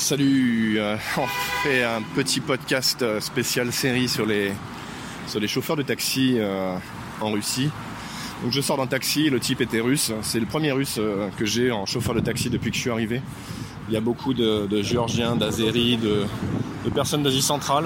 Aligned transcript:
Salut, 0.00 0.78
euh, 0.78 0.96
on 1.18 1.26
fait 1.62 1.84
un 1.84 2.00
petit 2.14 2.40
podcast 2.40 3.02
euh, 3.02 3.20
spécial 3.20 3.70
série 3.70 4.08
sur 4.08 4.24
les, 4.24 4.54
chauffeurs 5.46 5.76
de 5.76 5.82
taxi 5.82 6.36
euh, 6.38 6.74
en 7.20 7.30
Russie. 7.30 7.68
Donc 8.42 8.50
je 8.50 8.62
sors 8.62 8.78
d'un 8.78 8.86
taxi, 8.86 9.28
le 9.28 9.38
type 9.38 9.60
était 9.60 9.80
russe, 9.80 10.10
c'est 10.22 10.40
le 10.40 10.46
premier 10.46 10.72
russe 10.72 10.98
que 11.36 11.44
j'ai 11.44 11.70
en 11.70 11.84
chauffeur 11.84 12.14
de 12.14 12.20
taxi 12.20 12.48
depuis 12.48 12.70
que 12.70 12.76
je 12.76 12.80
suis 12.80 12.90
arrivé. 12.90 13.20
Il 13.88 13.94
y 13.94 13.98
a 13.98 14.00
beaucoup 14.00 14.32
de, 14.32 14.82
Géorgiens, 14.82 15.36
d'Azéris, 15.36 15.98
de, 15.98 16.24
personnes 16.94 17.22
d'Asie 17.22 17.42
centrale. 17.42 17.84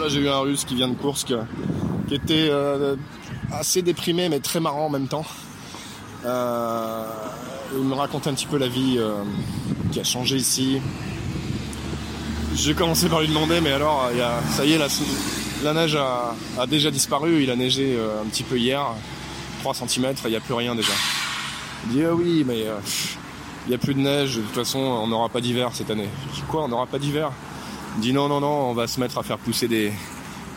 Là 0.00 0.08
j'ai 0.08 0.20
eu 0.20 0.28
un 0.30 0.38
russe 0.38 0.64
qui 0.64 0.76
vient 0.76 0.88
de 0.88 0.94
Kursk, 0.94 1.34
qui 2.08 2.14
était 2.14 2.50
assez 3.52 3.82
déprimé 3.82 4.30
mais 4.30 4.40
très 4.40 4.60
marrant 4.60 4.86
en 4.86 4.90
même 4.90 5.08
temps. 5.08 5.26
Me 7.82 7.94
racontait 7.94 8.30
un 8.30 8.34
petit 8.34 8.46
peu 8.46 8.58
la 8.58 8.68
vie 8.68 8.98
qui 9.92 10.00
a 10.00 10.04
changé 10.04 10.36
ici, 10.36 10.80
j'ai 12.58 12.74
commencé 12.74 13.08
par 13.08 13.20
lui 13.20 13.28
demander, 13.28 13.60
mais 13.60 13.72
alors, 13.72 14.10
y 14.16 14.20
a, 14.20 14.40
ça 14.50 14.64
y 14.64 14.72
est, 14.72 14.78
la, 15.62 15.74
neige 15.74 15.94
a, 15.94 16.34
a, 16.58 16.66
déjà 16.66 16.90
disparu. 16.90 17.42
Il 17.42 17.50
a 17.50 17.56
neigé 17.56 17.94
euh, 17.96 18.22
un 18.22 18.26
petit 18.26 18.42
peu 18.42 18.58
hier, 18.58 18.84
3 19.60 19.74
cm, 19.74 20.14
il 20.24 20.30
n'y 20.30 20.36
a 20.36 20.40
plus 20.40 20.54
rien 20.54 20.74
déjà. 20.74 20.92
Il 21.86 21.92
dit, 21.92 22.04
ah 22.04 22.14
oui, 22.14 22.44
mais 22.46 22.66
euh, 22.66 22.78
il 23.66 23.68
n'y 23.68 23.74
a 23.74 23.78
plus 23.78 23.94
de 23.94 24.00
neige, 24.00 24.36
de 24.36 24.40
toute 24.42 24.54
façon, 24.54 24.78
on 24.78 25.06
n'aura 25.06 25.28
pas 25.28 25.40
d'hiver 25.40 25.70
cette 25.72 25.90
année. 25.90 26.08
Je 26.30 26.40
dis, 26.40 26.42
quoi, 26.48 26.64
on 26.64 26.68
n'aura 26.68 26.86
pas 26.86 26.98
d'hiver? 26.98 27.30
Il 27.96 28.00
dit, 28.00 28.12
non, 28.12 28.28
non, 28.28 28.40
non, 28.40 28.70
on 28.70 28.74
va 28.74 28.88
se 28.88 28.98
mettre 28.98 29.18
à 29.18 29.22
faire 29.22 29.38
pousser 29.38 29.68
des, 29.68 29.92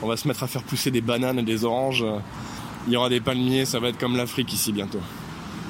on 0.02 0.08
va 0.08 0.18
se 0.18 0.28
mettre 0.28 0.44
à 0.44 0.48
faire 0.48 0.64
pousser 0.64 0.90
des 0.90 1.02
bananes 1.02 1.38
et 1.38 1.44
des 1.44 1.66
oranges. 1.66 2.06
Il 2.88 2.94
y 2.94 2.98
aura 2.98 3.10
des 3.10 3.22
palmiers, 3.22 3.66
ça 3.66 3.80
va 3.80 3.90
être 3.90 4.00
comme 4.00 4.16
l'Afrique 4.16 4.52
ici 4.54 4.72
bientôt. 4.72 5.02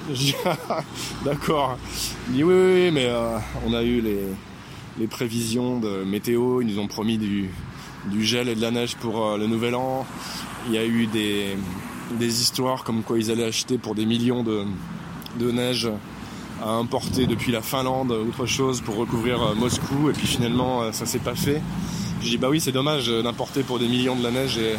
D'accord. 1.26 1.78
Il 2.30 2.36
dit, 2.36 2.44
oui, 2.44 2.54
oui, 2.54 2.92
mais 2.92 3.06
euh, 3.06 3.38
on 3.66 3.74
a 3.74 3.84
eu 3.84 4.02
les 4.98 5.08
prévisions 5.08 5.80
de 5.80 6.04
météo. 6.04 6.62
Ils 6.62 6.68
nous 6.68 6.80
ont 6.80 6.88
promis 6.88 7.18
du, 7.18 7.50
gel 8.20 8.50
et 8.50 8.56
de 8.56 8.62
la 8.62 8.72
neige 8.72 8.96
pour 8.96 9.26
euh, 9.26 9.38
le 9.38 9.48
nouvel 9.48 9.76
an. 9.76 10.06
Il 10.68 10.74
y 10.74 10.78
a 10.78 10.86
eu 10.86 11.08
des, 11.08 11.56
histoires 12.20 12.84
comme 12.84 13.04
quoi 13.04 13.18
ils 13.18 13.32
allaient 13.32 13.46
acheter 13.46 13.78
pour 13.78 13.96
des 13.96 14.06
millions 14.06 14.44
de, 14.44 14.66
neige 15.52 15.90
à 16.62 16.74
importer 16.74 17.26
depuis 17.26 17.52
la 17.52 17.64
Finlande, 17.64 18.12
autre 18.12 18.46
chose 18.46 18.82
pour 18.82 18.96
recouvrir 18.96 19.42
euh, 19.42 19.56
Moscou. 19.56 20.10
Et 20.10 20.14
puis 20.14 20.28
finalement, 20.28 20.92
ça 20.92 21.06
s'est 21.06 21.20
pas 21.20 21.36
fait. 21.36 21.62
Je 22.22 22.30
dis 22.30 22.38
bah 22.38 22.50
oui, 22.50 22.60
c'est 22.60 22.72
dommage 22.72 23.08
d'importer 23.08 23.64
pour 23.64 23.80
des 23.80 23.88
millions 23.88 24.16
de 24.16 24.22
la 24.22 24.30
neige 24.30 24.58
et 24.58 24.76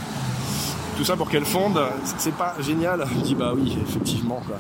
tout 0.96 1.04
ça 1.04 1.16
pour 1.16 1.30
qu'elle 1.30 1.44
fonde. 1.44 1.80
C'est 2.18 2.34
pas 2.34 2.54
génial. 2.60 3.06
Je 3.16 3.20
dis 3.20 3.34
bah 3.34 3.52
oui, 3.54 3.76
effectivement 3.86 4.42
quoi. 4.46 4.56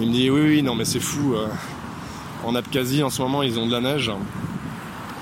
il 0.00 0.08
me 0.08 0.12
dit 0.12 0.30
oui 0.30 0.40
oui 0.42 0.62
non 0.62 0.74
mais 0.74 0.84
c'est 0.84 1.00
fou. 1.00 1.34
En 2.44 2.54
Abkhazie 2.54 3.02
en 3.02 3.10
ce 3.10 3.22
moment 3.22 3.42
ils 3.42 3.58
ont 3.58 3.66
de 3.66 3.72
la 3.72 3.80
neige 3.80 4.12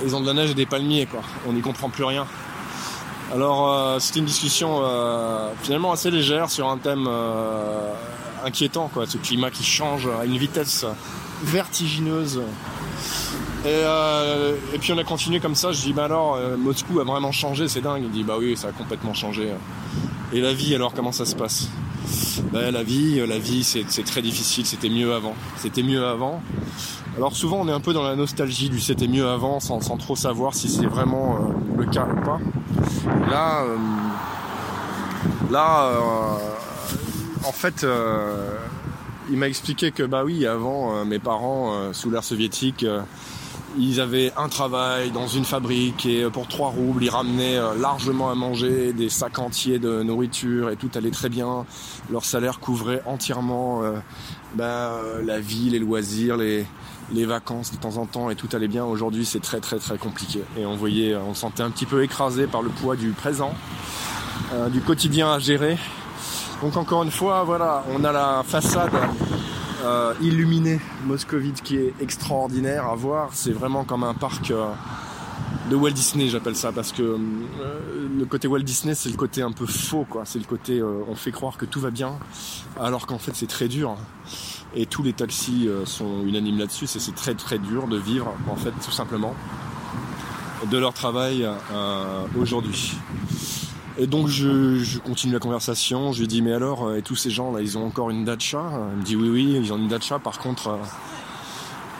ils 0.05 0.15
ont 0.15 0.21
de 0.21 0.27
la 0.27 0.35
neige 0.35 0.51
et 0.51 0.55
des 0.55 0.67
palmiers, 0.67 1.07
quoi. 1.07 1.21
On 1.49 1.53
n'y 1.53 1.61
comprend 1.61 1.89
plus 1.89 2.05
rien. 2.05 2.27
Alors, 3.33 3.71
euh, 3.71 3.99
c'était 3.99 4.21
une 4.21 4.27
discussion 4.27 4.81
euh, 4.83 5.51
finalement 5.63 5.93
assez 5.93 6.11
légère 6.11 6.51
sur 6.51 6.69
un 6.69 6.79
thème 6.79 7.07
euh, 7.09 7.93
inquiétant, 8.45 8.91
quoi. 8.93 9.07
Ce 9.07 9.19
climat 9.19 9.51
qui 9.51 9.65
change 9.65 10.09
à 10.21 10.25
une 10.25 10.37
vitesse 10.37 10.85
vertigineuse. 11.43 12.43
Et, 13.67 13.81
et, 14.75 14.79
puis 14.79 14.93
on 14.93 14.99
a 14.99 15.05
continué 15.05 15.41
comme 15.41 15.55
ça. 15.55 15.73
Je 15.73 15.81
dis, 15.81 15.95
bah 15.95 16.05
alors, 16.05 16.39
Moscou 16.59 17.01
a 17.01 17.05
vraiment 17.05 17.33
changé, 17.33 17.67
c'est 17.67 17.81
dingue. 17.81 18.03
Il 18.05 18.11
dit, 18.11 18.23
bah 18.23 18.35
oui, 18.39 18.57
ça 18.59 18.69
a 18.69 18.73
complètement 18.73 19.15
changé. 19.15 19.49
Et 20.35 20.41
la 20.41 20.53
vie, 20.53 20.75
alors, 20.75 20.93
comment 20.93 21.13
ça 21.13 21.25
se 21.25 21.35
passe? 21.35 21.69
Bah, 22.53 22.71
La 22.71 22.83
vie, 22.83 23.25
la 23.27 23.39
vie, 23.39 23.65
c'est 23.65 24.05
très 24.05 24.21
difficile. 24.21 24.67
C'était 24.67 24.91
mieux 24.91 25.15
avant. 25.15 25.35
C'était 25.57 25.83
mieux 25.83 26.05
avant. 26.05 26.43
Alors 27.17 27.37
souvent 27.37 27.61
on 27.61 27.69
est 27.69 27.73
un 27.73 27.81
peu 27.81 27.93
dans 27.93 28.03
la 28.03 28.17
nostalgie 28.17 28.69
du 28.69 28.81
c'était 28.81 29.07
mieux 29.07 29.29
avant 29.29 29.61
sans, 29.61 29.79
trop 29.97 30.17
savoir 30.17 30.53
si 30.53 30.69
c'est 30.69 30.87
vraiment 30.87 31.37
euh, 31.37 31.77
le 31.79 31.87
cas 31.87 32.09
ou 32.13 32.21
pas. 32.25 32.41
Là, 33.31 33.63
euh, 33.63 33.77
là 35.53 35.87
euh, 35.91 36.37
en 37.47 37.53
fait, 37.53 37.87
il 39.31 39.37
m'a 39.37 39.47
expliqué 39.47 39.93
que 39.93 40.03
bah 40.03 40.25
oui, 40.25 40.47
avant 40.47 41.05
mes 41.05 41.19
parents 41.19 41.93
sous 41.93 42.11
l'ère 42.11 42.25
soviétique, 42.25 42.85
ils 43.79 44.01
avaient 44.01 44.33
un 44.37 44.49
travail 44.49 45.11
dans 45.11 45.27
une 45.27 45.45
fabrique 45.45 46.07
et 46.07 46.29
pour 46.31 46.47
3 46.49 46.71
roubles, 46.71 47.05
ils 47.05 47.11
ramenaient 47.11 47.59
largement 47.79 48.31
à 48.31 48.35
manger, 48.35 48.93
des 48.93 49.09
sacs 49.09 49.39
entiers 49.39 49.79
de 49.79 50.03
nourriture 50.03 50.71
et 50.71 50.77
tout 50.77 50.91
allait 50.95 51.11
très 51.11 51.29
bien. 51.29 51.67
Leur 52.11 52.25
salaire 52.25 52.61
couvrait 52.61 53.03
entièrement 53.07 53.83
bah, 54.55 55.01
la 55.25 55.41
vie, 55.41 55.71
les 55.71 55.79
loisirs, 55.79 56.37
les, 56.37 56.67
vacances 57.25 57.73
de 57.73 57.77
temps 57.77 57.97
en 57.97 58.07
temps 58.07 58.31
et 58.31 58.37
tout 58.37 58.49
allait 58.53 58.69
bien. 58.69 58.85
Aujourd'hui, 58.85 59.25
c'est 59.25 59.41
très 59.41 59.61
très 59.61 59.79
très 59.79 59.99
compliqué. 59.99 60.43
Et 60.57 60.67
on 60.67 60.77
voyait, 60.77 61.17
on 61.17 61.35
se 61.35 61.41
sentait 61.41 61.63
un 61.63 61.71
petit 61.71 61.87
peu 61.87 62.03
écrasé 62.03 62.47
par 62.47 62.63
le 62.63 62.71
poids 62.71 62.97
du 62.97 63.11
présent, 63.11 63.53
euh, 64.53 64.69
du 64.69 64.81
quotidien 64.81 65.33
à 65.33 65.39
gérer. 65.39 65.79
Donc 66.63 66.77
encore 66.77 67.03
une 67.03 67.11
fois, 67.11 67.45
voilà, 67.45 67.85
on 67.95 68.05
a 68.05 68.13
la 68.13 68.43
façade 68.47 68.93
euh, 69.85 70.15
illuminée 70.21 70.81
moscovite 71.05 71.63
qui 71.63 71.77
est 71.77 71.95
extraordinaire 72.01 72.87
à 72.87 72.95
voir. 72.95 73.31
C'est 73.33 73.53
vraiment 73.53 73.85
comme 73.85 74.03
un 74.03 74.15
parc 74.15 74.51
euh, 74.51 74.67
de 75.71 75.77
Walt 75.77 75.93
Disney, 75.93 76.29
j'appelle 76.29 76.57
ça, 76.57 76.73
parce 76.73 76.93
que 76.93 77.19
le 78.19 78.25
côté 78.25 78.49
Walt 78.49 78.63
Disney, 78.63 78.95
c'est 78.95 79.11
le 79.11 79.17
côté 79.17 79.43
un 79.43 79.53
peu 79.53 79.67
faux, 79.67 80.07
quoi. 80.09 80.23
C'est 80.25 80.39
le 80.39 80.45
côté, 80.45 80.83
on 80.83 81.15
fait 81.15 81.31
croire 81.31 81.57
que 81.57 81.65
tout 81.65 81.81
va 81.81 81.91
bien, 81.91 82.19
alors 82.81 83.07
qu'en 83.07 83.19
fait 83.19 83.33
c'est 83.35 83.47
très 83.47 83.69
dur 83.69 83.97
et 84.77 84.87
tous 84.87 85.03
les 85.03 85.13
taxis 85.13 85.69
euh, 85.69 85.87
sont 85.87 86.25
unanimes 86.25 86.59
là-dessus, 86.59 86.87
c'est 86.87 87.15
très 87.15 87.35
très 87.35 87.59
dur 87.59 87.87
de 87.87 87.97
vivre 87.97 88.35
en 88.49 88.57
fait 88.57 88.73
tout 88.85 88.91
simplement 88.91 89.35
de 90.71 90.79
leur 90.79 90.95
travail 90.95 91.45
euh, 91.45 92.27
aujourd'hui. 92.39 92.97
Et 93.99 94.07
donc 94.07 94.29
je, 94.29 94.99
continue 94.99 95.33
la 95.33 95.39
conversation, 95.39 96.13
je 96.13 96.21
lui 96.21 96.29
dis 96.29 96.43
mais 96.43 96.53
alors, 96.53 96.89
euh, 96.89 96.97
et 96.97 97.03
tous 97.03 97.17
ces 97.17 97.31
gens 97.31 97.53
là, 97.53 97.61
ils 97.61 97.79
ont 97.79 97.87
encore 97.87 98.11
une 98.11 98.25
dacha? 98.25 98.63
Il 98.93 98.99
me 98.99 99.05
dit 99.05 99.17
oui 99.17 99.29
oui, 99.29 99.61
ils 99.63 99.73
ont 99.73 99.79
une 99.79 99.89
dacha, 99.89 100.19
par 100.19 100.39
contre, 100.39 100.79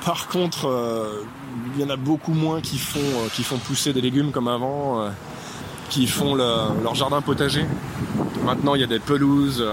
par 0.05 0.29
contre, 0.29 0.69
il 1.75 1.81
y 1.81 1.85
en 1.85 1.91
a 1.91 1.97
beaucoup 1.97 2.35
moins 2.35 2.61
qui 2.61 2.79
font, 2.79 3.29
qui 3.33 3.43
font 3.43 3.59
pousser 3.59 3.93
des 3.93 4.01
légumes 4.01 4.33
comme 4.33 4.49
avant, 4.49 5.09
qui 5.89 6.07
font 6.07 6.35
leur 6.35 6.95
jardin 6.95 7.23
potager. 7.23 7.65
Maintenant 8.45 8.75
il 8.75 8.81
y 8.81 8.85
a 8.85 8.89
des 8.89 8.99
pelouses, 8.99 9.65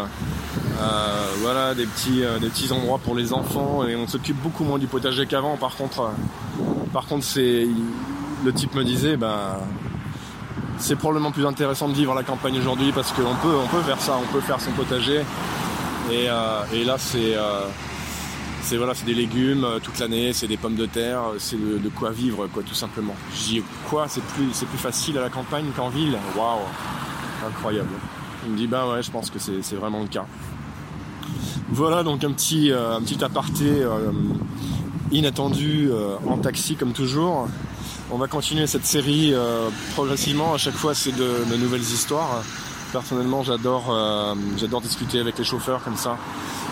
euh, 0.81 1.33
voilà, 1.41 1.75
des 1.75 1.85
petits, 1.85 2.23
euh, 2.23 2.39
des 2.39 2.47
petits 2.47 2.71
endroits 2.71 2.97
pour 2.97 3.13
les 3.13 3.33
enfants 3.33 3.85
et 3.85 3.95
on 3.95 4.07
s'occupe 4.07 4.37
beaucoup 4.41 4.63
moins 4.63 4.79
du 4.79 4.87
potager 4.87 5.27
qu'avant. 5.27 5.55
Par 5.55 5.75
contre, 5.75 6.01
euh, 6.01 6.85
par 6.91 7.05
contre, 7.05 7.23
c'est 7.23 7.67
le 8.43 8.53
type 8.53 8.73
me 8.73 8.83
disait, 8.83 9.15
bah, 9.15 9.59
c'est 10.81 10.95
probablement 10.95 11.31
plus 11.31 11.45
intéressant 11.45 11.87
de 11.87 11.93
vivre 11.93 12.13
la 12.13 12.23
campagne 12.23 12.57
aujourd'hui 12.57 12.91
parce 12.91 13.11
qu'on 13.11 13.35
peut, 13.41 13.55
on 13.55 13.67
peut 13.67 13.81
faire 13.81 14.01
ça, 14.01 14.17
on 14.21 14.31
peut 14.33 14.41
faire 14.41 14.59
son 14.59 14.71
potager. 14.71 15.21
Et, 16.11 16.25
là, 16.25 16.97
c'est, 16.97 17.37
c'est 18.61 18.75
voilà, 18.75 18.93
des 19.05 19.13
légumes 19.13 19.65
toute 19.81 19.97
l'année, 19.99 20.33
c'est 20.33 20.47
des 20.47 20.57
pommes 20.57 20.75
de 20.75 20.85
terre, 20.87 21.21
c'est 21.37 21.55
de, 21.55 21.89
quoi 21.89 22.11
vivre, 22.11 22.47
quoi, 22.47 22.63
tout 22.63 22.73
simplement. 22.73 23.15
Je 23.33 23.43
dis 23.43 23.63
quoi, 23.89 24.07
c'est 24.09 24.23
plus, 24.23 24.47
plus 24.47 24.77
facile 24.77 25.17
à 25.17 25.21
la 25.21 25.29
campagne 25.29 25.67
qu'en 25.75 25.89
ville? 25.89 26.17
Waouh, 26.35 26.59
incroyable. 27.47 27.89
Il 28.45 28.53
me 28.53 28.57
dit 28.57 28.67
bah 28.67 28.87
ouais, 28.89 29.03
je 29.03 29.11
pense 29.11 29.29
que 29.29 29.39
c'est 29.39 29.75
vraiment 29.75 30.01
le 30.01 30.07
cas. 30.07 30.25
Voilà 31.69 32.03
donc 32.03 32.23
un 32.23 32.31
petit, 32.33 32.71
euh, 32.71 32.97
un 32.97 33.01
petit 33.01 33.23
aparté 33.23 33.65
euh, 33.65 34.11
inattendu 35.11 35.89
euh, 35.91 36.15
en 36.27 36.37
taxi 36.37 36.75
comme 36.75 36.93
toujours. 36.93 37.47
On 38.11 38.17
va 38.17 38.27
continuer 38.27 38.67
cette 38.67 38.85
série 38.85 39.33
progressivement. 39.93 40.53
À 40.53 40.57
chaque 40.57 40.73
fois, 40.73 40.93
c'est 40.93 41.15
de, 41.15 41.55
nouvelles 41.57 41.79
histoires. 41.79 42.43
Personnellement, 42.91 43.41
j'adore, 43.41 43.95
j'adore 44.57 44.81
discuter 44.81 45.21
avec 45.21 45.37
les 45.37 45.45
chauffeurs 45.45 45.81
comme 45.81 45.95
ça. 45.95 46.17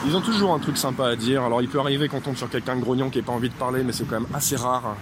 Ils 0.05 0.17
ont 0.17 0.22
toujours 0.22 0.53
un 0.53 0.59
truc 0.59 0.77
sympa 0.77 1.07
à 1.07 1.16
dire. 1.16 1.44
Alors, 1.44 1.61
il 1.61 1.69
peut 1.69 1.79
arriver 1.79 2.09
qu'on 2.09 2.19
tombe 2.19 2.35
sur 2.35 2.50
quelqu'un 2.50 2.75
de 2.75 2.81
grognon 2.81 3.09
qui 3.09 3.19
n'a 3.19 3.23
pas 3.23 3.31
envie 3.31 3.47
de 3.47 3.53
parler, 3.53 3.83
mais 3.83 3.94
c'est 3.94 4.03
quand 4.03 4.19
même 4.19 4.29
assez 4.33 4.57
rare. 4.57 4.97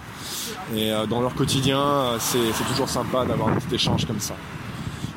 Et 0.76 0.92
dans 1.10 1.20
leur 1.20 1.34
quotidien, 1.34 1.82
c'est, 2.20 2.38
toujours 2.68 2.88
sympa 2.88 3.24
d'avoir 3.24 3.48
un 3.48 3.56
petit 3.56 3.74
échange 3.74 4.06
comme 4.06 4.20
ça. 4.20 4.36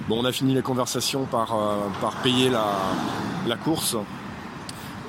Bon, 0.10 0.24
on 0.24 0.26
a 0.26 0.32
fini 0.32 0.56
la 0.56 0.64
conversation 0.64 1.26
par, 1.26 1.56
par 2.02 2.16
payer 2.24 2.50
la 2.50 3.56
course. 3.58 3.96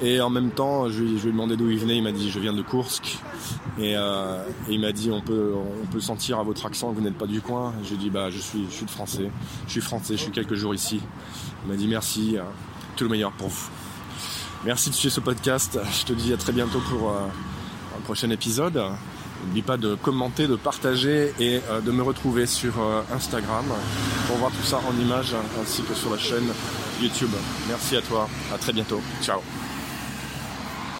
Et 0.03 0.21
en 0.21 0.31
même 0.31 0.51
temps, 0.51 0.89
je 0.89 1.05
lui, 1.05 1.17
ai 1.17 1.31
demandé 1.31 1.57
d'où 1.57 1.71
il 1.71 1.79
venait. 1.79 1.97
Il 1.97 2.03
m'a 2.03 2.11
dit 2.11 2.29
je 2.29 2.41
viens 2.41 2.53
de 2.53 2.63
Kursk. 2.63 3.19
Euh, 3.79 4.45
et, 4.69 4.75
il 4.75 4.81
m'a 4.81 4.91
dit 4.91 5.11
on 5.13 5.21
peut, 5.21 5.53
on 5.55 5.87
peut 5.87 6.01
sentir 6.01 6.41
à 6.41 6.43
votre 6.43 6.67
accent 6.67 6.91
que 6.91 6.97
vous 6.97 7.03
n'êtes 7.03 7.17
pas 7.17 7.27
du 7.27 7.41
coin. 7.41 7.73
J'ai 7.85 7.97
dit 7.97 8.11
bah 8.11 8.29
je 8.29 8.39
suis, 8.39 8.63
de 8.63 8.91
français. 8.91 9.31
Je 9.67 9.73
suis 9.73 9.81
français. 9.81 10.17
Je 10.17 10.23
suis 10.23 10.33
quelques 10.33 10.55
jours 10.55 10.75
ici. 10.75 11.01
Il 11.65 11.71
m'a 11.71 11.77
dit 11.77 11.87
merci. 11.87 12.37
Euh, 12.37 12.43
tout 12.97 13.05
le 13.05 13.11
meilleur 13.11 13.33
pour 13.33 13.49
vous. 13.49 13.71
Merci 14.65 14.91
de 14.91 14.95
suivre 14.95 15.15
ce 15.15 15.21
podcast. 15.21 15.79
Je 15.99 16.05
te 16.05 16.13
dis 16.13 16.33
à 16.33 16.37
très 16.37 16.53
bientôt 16.53 16.81
pour 16.91 17.11
euh, 17.11 17.21
un 17.97 18.01
prochain 18.03 18.29
épisode. 18.31 18.83
N'oublie 19.47 19.63
pas 19.63 19.77
de 19.77 19.95
commenter, 19.95 20.47
de 20.47 20.57
partager 20.57 21.33
et 21.41 21.61
de 21.85 21.91
me 21.91 22.03
retrouver 22.03 22.47
sur 22.47 22.75
Instagram 23.13 23.65
pour 24.29 24.37
voir 24.37 24.53
tout 24.53 24.63
ça 24.63 24.79
en 24.89 24.97
images 25.01 25.35
ainsi 25.61 25.83
que 25.83 25.95
sur 25.95 26.13
la 26.13 26.19
chaîne 26.19 26.47
YouTube. 27.01 27.31
Merci 27.69 27.97
à 27.97 28.03
toi. 28.03 28.29
À 28.55 28.59
très 28.59 28.73
bientôt. 28.73 29.01
Ciao. 29.21 29.41